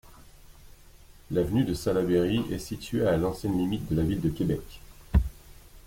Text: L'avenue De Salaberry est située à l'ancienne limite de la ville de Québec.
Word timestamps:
L'avenue 1.29 1.63
De 1.63 1.75
Salaberry 1.75 2.43
est 2.51 2.57
située 2.57 3.05
à 3.05 3.17
l'ancienne 3.17 3.55
limite 3.55 3.87
de 3.91 3.95
la 3.95 4.01
ville 4.01 4.19
de 4.19 4.29
Québec. 4.29 4.81